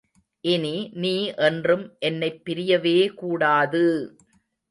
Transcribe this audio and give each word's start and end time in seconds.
இனி 0.43 0.71
நீ 0.93 1.11
என்றும் 1.47 1.83
என்னைப் 1.99 2.41
பிரியவேகூடாது! 2.45 3.85